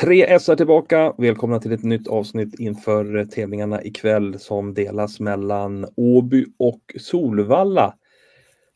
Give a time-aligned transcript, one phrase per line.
[0.00, 1.14] Tre S är tillbaka.
[1.18, 7.94] Välkomna till ett nytt avsnitt inför tävlingarna ikväll som delas mellan Åby och Solvalla.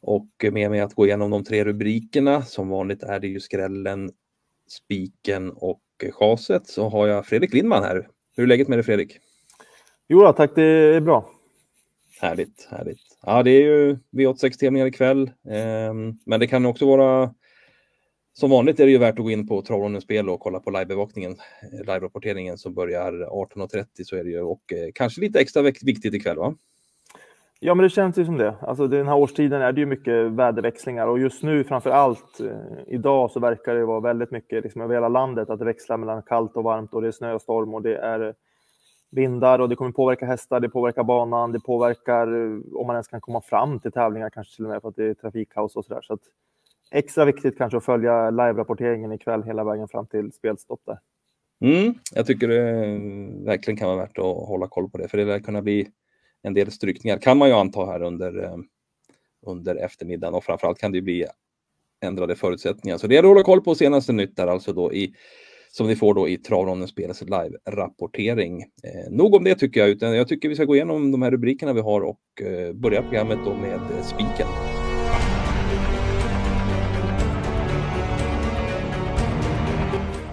[0.03, 2.43] Och med mig att gå igenom de tre rubrikerna.
[2.43, 4.11] Som vanligt är det ju skrällen,
[4.69, 5.83] spiken och
[6.13, 6.67] chaset.
[6.67, 8.09] Så har jag Fredrik Lindman här.
[8.37, 9.19] Hur är läget med dig Fredrik?
[10.09, 11.31] Jo tack, det är bra.
[12.21, 13.01] Härligt, härligt.
[13.23, 15.31] Ja, det är ju V86-tävlingar ikväll.
[15.51, 17.35] Ehm, men det kan också vara
[18.37, 20.71] som vanligt är det ju värt att gå in på Travronens spel och kolla på
[20.71, 25.63] livebevakningen, liverapporteringen live-rapporteringen som börjar 18.30 så är det ju och eh, kanske lite extra
[25.63, 26.55] viktigt ikväll va?
[27.61, 28.55] Ja, men det känns ju som det.
[28.61, 32.57] Alltså den här årstiden är det ju mycket väderväxlingar och just nu framför allt eh,
[32.87, 36.23] idag så verkar det vara väldigt mycket liksom över hela landet att det växlar mellan
[36.23, 38.33] kallt och varmt och det är snö och storm och det är eh,
[39.11, 42.27] vindar och det kommer påverka hästar, det påverkar banan, det påverkar
[42.77, 45.05] om man ens kan komma fram till tävlingar kanske till och med för att det
[45.05, 46.03] är trafikkaos och så där.
[46.03, 46.21] Så att
[46.91, 50.99] extra viktigt kanske att följa live-rapporteringen ikväll hela vägen fram till spelstopp där.
[51.61, 52.63] Mm, jag tycker det
[53.45, 55.89] verkligen kan vara värt att hålla koll på det, för det lär kunna bli
[56.43, 58.57] en del strykningar, kan man ju anta här under, eh,
[59.47, 61.27] under eftermiddagen och framförallt kan det bli
[62.01, 62.99] ändrade förutsättningar.
[62.99, 65.15] Så det är att hålla koll på senaste nytt där alltså då i
[65.77, 68.61] som ni får då i Travronden Spelets live-rapportering.
[68.63, 71.31] Eh, nog om det tycker jag, utan jag tycker vi ska gå igenom de här
[71.31, 74.74] rubrikerna vi har och eh, börja programmet då med eh, spiken.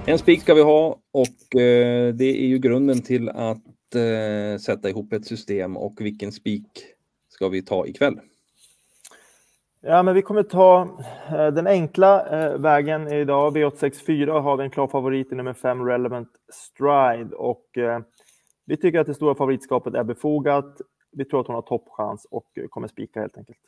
[0.05, 4.89] En spik ska vi ha och eh, det är ju grunden till att eh, sätta
[4.89, 6.67] ihop ett system och vilken spik
[7.29, 8.19] ska vi ta ikväll?
[9.81, 10.81] Ja, men vi kommer ta
[11.27, 12.25] eh, den enkla
[12.57, 13.57] vägen idag.
[13.57, 17.65] V864 har vi en klar favorit i nummer 5 Relevant Stride och
[18.65, 20.81] vi tycker att det stora favoritskapet är befogat.
[21.11, 23.59] Vi tror att hon har toppchans och kommer spika helt enkelt.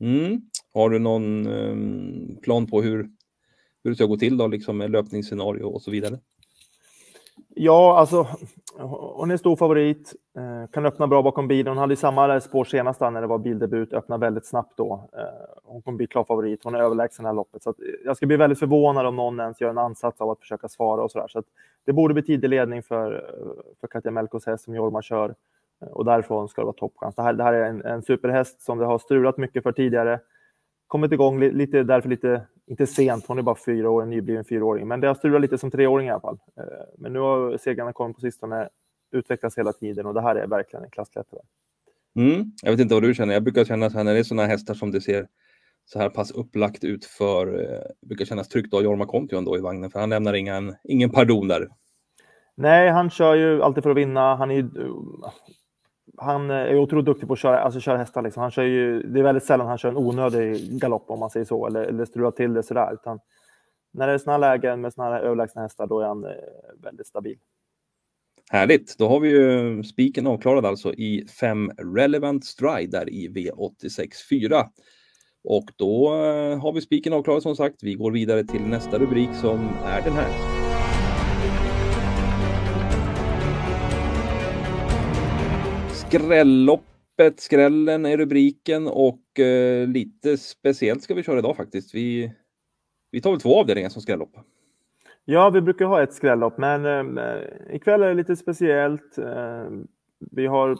[0.00, 0.40] Mm.
[0.74, 3.08] Har du någon um, plan på hur
[3.86, 6.18] hur det ska gå till då, liksom med löpningsscenario och så vidare?
[7.54, 8.26] Ja, alltså
[8.78, 11.70] hon är stor favorit, eh, kan öppna bra bakom bilen.
[11.70, 15.08] Hon hade ju samma spår senast när det var bildebut, öppna väldigt snabbt då.
[15.12, 15.24] Eh,
[15.64, 17.62] hon kommer bli klar favorit, hon är överlägsen det här loppet.
[17.62, 17.74] Så eh,
[18.04, 21.02] jag ska bli väldigt förvånad om någon ens gör en ansats av att försöka svara
[21.02, 21.28] och sådär.
[21.28, 21.48] Så, så
[21.84, 23.30] det borde bli tidig ledning för,
[23.80, 25.34] för Katja Melkos häst som Jorma kör
[25.80, 27.14] och därifrån ska det vara toppchans.
[27.14, 30.20] Det här, det här är en, en superhäst som det har strulat mycket för tidigare.
[30.86, 34.88] Kommit igång lite, därför lite inte sent, hon är bara fyra år, en nybliven fyraåring,
[34.88, 36.38] men det har strulat lite som treåring i alla fall.
[36.56, 36.64] Eh,
[36.98, 38.68] men nu har segrarna kommit på sistone,
[39.12, 41.42] utvecklats hela tiden och det här är verkligen en klassklättrare.
[42.16, 42.52] Mm.
[42.62, 44.48] Jag vet inte vad du känner, jag brukar känna så här när det är sådana
[44.48, 45.26] hästar som det ser
[45.84, 49.56] så här pass upplagt ut för, eh, brukar kännas tryggt att ha Jorma Kontio ändå
[49.56, 51.68] i vagnen, för han lämnar ingen, ingen pardon där.
[52.54, 54.36] Nej, han kör ju alltid för att vinna.
[54.36, 54.70] Han är
[56.18, 58.22] han eh, är otroligt duktig på att köra, alltså köra hästar.
[58.22, 58.40] Liksom.
[58.40, 61.46] Han kör ju, det är väldigt sällan han kör en onödig galopp om man säger
[61.46, 62.94] så, eller, eller strular till det sådär.
[62.94, 63.20] Utan
[63.92, 66.30] när det är sådana lägen med sådana här överlägsna hästar, då är han eh,
[66.82, 67.38] väldigt stabil.
[68.50, 74.08] Härligt, då har vi ju spiken avklarad alltså i 5 Relevant Stride där i V86
[74.30, 74.66] 4.
[75.44, 77.82] Och då eh, har vi spiken avklarad som sagt.
[77.82, 80.55] Vi går vidare till nästa rubrik som är den här.
[86.18, 91.94] Skrälloppet, skrällen är rubriken och eh, lite speciellt ska vi köra idag faktiskt.
[91.94, 92.32] Vi,
[93.10, 94.36] vi tar väl två avdelningar som skrällopp.
[95.24, 97.40] Ja, vi brukar ha ett skrällopp, men eh,
[97.70, 99.18] ikväll är det lite speciellt.
[99.18, 99.64] Eh,
[100.18, 100.76] vi har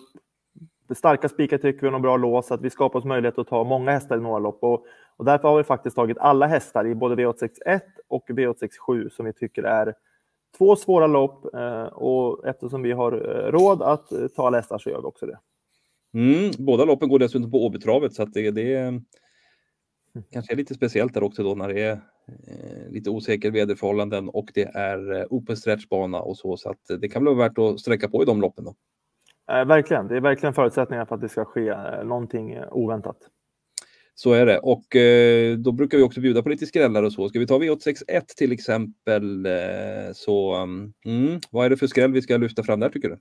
[0.94, 3.64] starka spikar tycker vi och bra lås, så att vi skapar oss möjlighet att ta
[3.64, 4.58] många hästar i några lopp.
[4.62, 4.84] Och,
[5.16, 9.32] och därför har vi faktiskt tagit alla hästar i både V861 och V867 som vi
[9.32, 9.94] tycker är
[10.58, 14.78] två svåra lopp eh, och eftersom vi har eh, råd att eh, ta alla hästar
[14.78, 15.38] så gör vi också det.
[16.14, 19.02] Mm, båda loppen går dessutom på Åbytravet så att det, det är,
[20.30, 24.50] kanske är lite speciellt där också då när det är eh, lite osäker väderförhållanden och
[24.54, 28.08] det är eh, open stretchbana och så så att det kan vara värt att sträcka
[28.08, 28.64] på i de loppen.
[28.64, 28.74] Då.
[29.54, 33.16] Eh, verkligen, det är verkligen förutsättningar för att det ska ske någonting oväntat.
[34.19, 37.28] Så är det och eh, då brukar vi också bjuda på lite skrällar och så.
[37.28, 42.13] Ska vi ta V861 till exempel eh, så mm, mm, vad är det för skräll
[42.13, 43.18] vi ska lyfta fram där tycker du?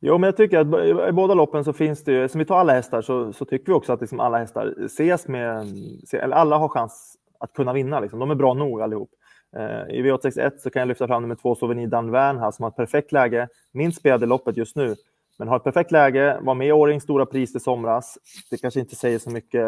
[0.00, 2.56] Jo, men jag tycker att i båda loppen så finns det ju, som vi tar
[2.58, 5.66] alla hästar så, så tycker vi också att liksom alla hästar ses med,
[6.12, 8.00] eller alla har chans att kunna vinna.
[8.00, 8.18] Liksom.
[8.18, 9.10] De är bra nog allihop.
[9.56, 12.70] Eh, I V861 så kan jag lyfta fram nummer två Souvenir Danvern här som har
[12.70, 14.94] ett perfekt läge, minst spelade loppet just nu.
[15.40, 18.18] Men har ett perfekt läge, var med i Årings stora pris i somras.
[18.50, 19.62] Det kanske inte säger så mycket,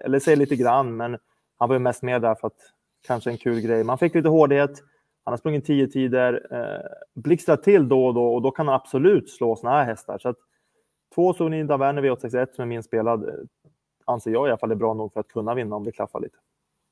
[0.00, 1.18] eller säger lite grann, men
[1.58, 2.56] han var ju mest med där för att
[3.06, 3.84] kanske en kul grej.
[3.84, 4.70] Man fick lite hårdhet.
[5.24, 8.74] Han har sprungit tio tider, eh, blixtrar till då och då och då kan han
[8.74, 10.18] absolut slå såna här hästar.
[10.18, 10.36] Så att
[11.14, 13.34] två Sonida Werner V861 som är min spelad eh,
[14.04, 16.20] anser jag i alla fall är bra nog för att kunna vinna om det klaffar
[16.20, 16.36] lite.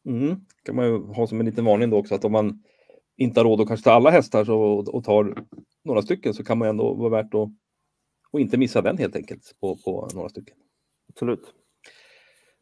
[0.06, 0.37] Mm.
[0.62, 2.62] kan man ju ha som en liten varning då också att om man
[3.17, 4.58] inte har råd att kanske ta alla hästar så,
[4.93, 5.34] och tar
[5.84, 7.49] några stycken så kan man ändå vara värt att
[8.32, 10.56] och inte missa den helt enkelt på, på några stycken.
[11.08, 11.55] Absolut.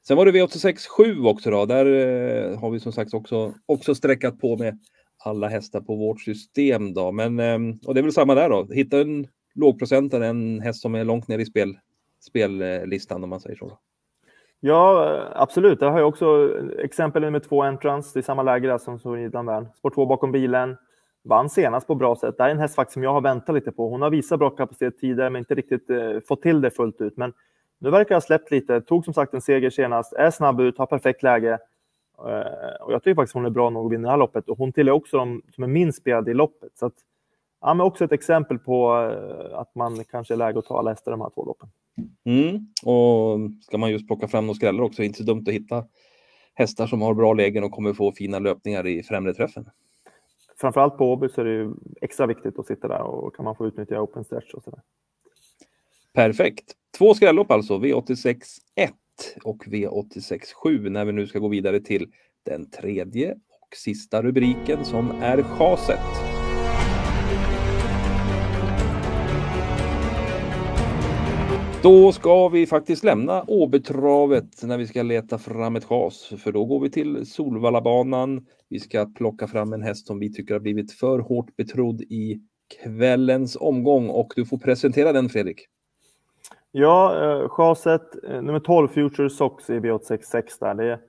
[0.07, 1.67] Sen var det V86 7 också då.
[1.67, 4.79] Där eh, har vi som sagt också, också sträckat på med
[5.25, 7.13] alla hästar på vårt system då.
[7.13, 8.67] Men, eh, och det är väl samma där då.
[8.73, 11.79] Hitta en lågprocentare, en häst som är långt ner i spel,
[12.21, 13.79] spellistan om man säger så.
[14.61, 15.81] Ja, absolut.
[15.81, 18.11] Det har jag också exempel nummer två entrance.
[18.15, 19.69] Det är samma läge där som Soridan Wern.
[19.75, 20.77] Spår två bakom bilen.
[21.23, 22.37] Vann senast på bra sätt.
[22.37, 23.89] Det här är en häst faktiskt som jag har väntat lite på.
[23.89, 27.17] Hon har visat bra kapacitet tidigare, men inte riktigt eh, fått till det fullt ut.
[27.17, 27.33] Men
[27.79, 28.81] nu verkar ha släppt lite.
[28.81, 31.59] Tog som sagt en seger senast, är snabb ut, har perfekt läge.
[32.19, 34.49] Eh, och jag tycker faktiskt hon är bra nog att vinna det här loppet.
[34.49, 36.79] Och hon tillhör också de som är minst spelade i loppet.
[36.79, 36.95] Så att,
[37.61, 40.91] ja, men också ett exempel på eh, att man kanske är läge att ta alla
[40.91, 41.69] hästar i de här två loppen.
[42.25, 42.67] Mm.
[42.85, 45.85] Och ska man just plocka fram några skrällar också, inte så dumt att hitta
[46.55, 49.71] hästar som har bra lägen och kommer få fina löpningar i främre träffen.
[50.61, 53.57] Framförallt på Åby så är det ju extra viktigt att sitta där och kan man
[53.57, 54.81] få utnyttja open stretch och sådär.
[56.15, 56.73] Perfekt.
[56.99, 58.37] Två skrällopp alltså, V86
[58.75, 58.93] 1
[59.45, 62.13] och V86 7 när vi nu ska gå vidare till
[62.43, 66.30] den tredje och sista rubriken som är chaset.
[71.83, 76.65] Då ska vi faktiskt lämna Åbytravet när vi ska leta fram ett chas, för då
[76.65, 78.47] går vi till Solvallabanan.
[78.69, 82.41] Vi ska plocka fram en häst som vi tycker har blivit för hårt betrodd i
[82.83, 85.67] kvällens omgång och du får presentera den Fredrik.
[86.73, 90.75] Ja, eh, chaset eh, nummer 12, Future Sox i V866 där.
[90.75, 91.01] Det är,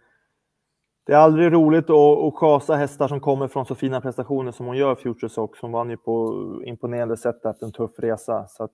[1.06, 4.66] det är aldrig roligt att, att chasa hästar som kommer från så fina prestationer som
[4.66, 5.60] hon gör, Future Sox.
[5.62, 8.48] Hon vann ju på imponerande sätt efter en tuff resa.
[8.48, 8.74] Så att,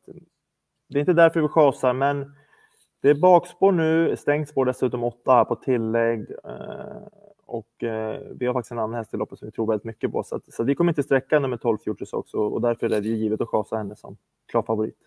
[0.90, 2.32] det är inte därför vi chasar, men
[3.02, 6.20] det är bakspår nu, stängt spår dessutom åtta här på tillägg.
[6.44, 7.08] Eh,
[7.46, 10.12] och eh, vi har faktiskt en annan häst i loppet som vi tror väldigt mycket
[10.12, 10.24] på.
[10.24, 13.08] Så, att, så vi kommer inte sträcka nummer 12 Futures också och, därför är det
[13.08, 14.18] ju givet att chasa henne som
[14.52, 14.98] klar favorit.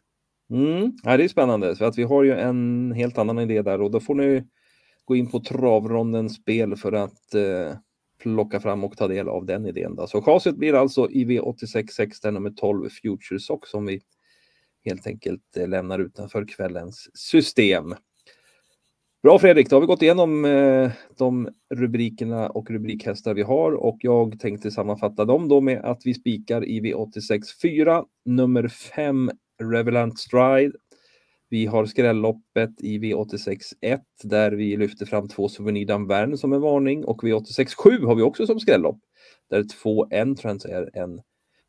[0.51, 3.81] Mm, ja, det är spännande, för att vi har ju en helt annan idé där
[3.81, 4.45] och då får ni
[5.05, 7.77] gå in på travrondens spel för att eh,
[8.23, 9.97] plocka fram och ta del av den idén.
[9.97, 10.07] Då.
[10.07, 14.01] Så chaset blir alltså i V86 nummer 12 Futures Sox som vi
[14.85, 17.95] helt enkelt eh, lämnar utanför kvällens system.
[19.23, 23.97] Bra Fredrik, då har vi gått igenom eh, de rubrikerna och rubrikhästar vi har och
[24.01, 29.31] jag tänkte sammanfatta dem då med att vi spikar i V86 4, nummer 5
[29.63, 30.73] Revelant Stride.
[31.49, 36.61] Vi har skrälloppet i V86 1 där vi lyfter fram två Souvenir Danvern som en
[36.61, 38.99] varning och V86 7 har vi också som skrällopp
[39.51, 41.21] där två Entrance är en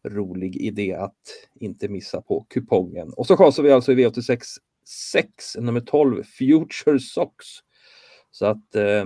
[0.08, 3.14] rolig idé att inte missa på kupongen.
[3.18, 4.40] Och så chansar vi alltså i V86
[4.86, 7.48] 6, nummer 12, Future Socks.
[8.32, 9.06] Så att eh,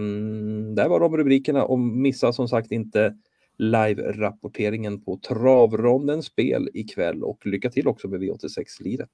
[0.76, 3.16] där var de rubrikerna och missa som sagt inte
[3.58, 9.10] live-rapporteringen på Travrondens spel ikväll och lycka till också med V86-liret.